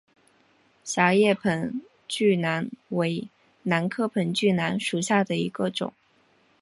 [0.83, 3.29] 狭叶盆距兰为
[3.61, 5.93] 兰科盆距兰属下的一个种。